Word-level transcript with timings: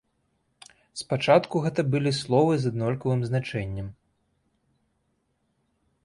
Спачатку 1.01 1.55
гэта 1.65 1.81
былі 1.95 2.13
словы 2.21 2.53
з 2.61 2.71
аднолькавым 2.71 3.21
значэннем. 3.31 3.91